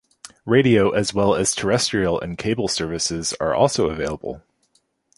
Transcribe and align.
Radio, 0.47 0.89
as 0.89 1.13
well 1.13 1.35
as, 1.35 1.53
terrestrial 1.53 2.19
and 2.19 2.35
cable 2.39 2.67
television 2.67 2.99
services 3.23 3.33
are 3.39 3.53
also 3.53 3.87
available. 3.87 4.41